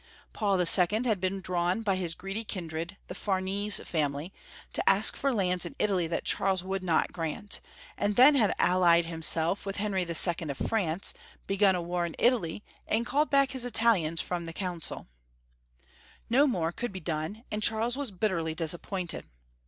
Paul 0.33 0.55
11. 0.59 1.03
had 1.03 1.21
been 1.21 1.41
di*awn 1.41 1.83
by 1.83 1.95
liis 1.95 2.17
greedy 2.17 2.43
kindred, 2.43 2.97
the 3.07 3.13
Farnese 3.13 3.77
family, 3.85 4.33
to 4.73 4.89
ask 4.89 5.15
for 5.15 5.31
lands 5.31 5.63
in 5.63 5.75
Italy 5.77 6.07
that 6.07 6.23
Charles 6.25 6.63
would 6.63 6.81
not 6.83 7.11
grant, 7.13 7.59
and 7.99 8.15
then 8.15 8.33
had 8.33 8.51
allied 8.57 9.05
himself 9.05 9.63
with 9.63 9.75
Henry 9.77 10.01
II. 10.01 10.49
of 10.49 10.57
France, 10.57 11.13
begim 11.47 11.75
a 11.75 11.81
war 11.83 12.03
in 12.07 12.15
Italy, 12.17 12.63
and 12.87 13.05
called 13.05 13.29
back 13.29 13.51
his 13.51 13.63
Italians 13.63 14.21
from 14.21 14.47
the 14.47 14.53
Council. 14.53 15.07
292 16.31 16.33
Young 16.33 16.41
Folks^ 16.41 16.41
Mistory 16.41 16.41
of 16.41 16.41
Q 16.41 16.41
ermany. 16.41 16.41
No 16.41 16.47
more 16.47 16.71
could 16.71 16.91
be 16.91 16.99
done, 16.99 17.43
and 17.51 17.61
Charles 17.63 17.95
was 17.95 18.09
bitterly 18.11 18.55
disappointed. 18.55 19.25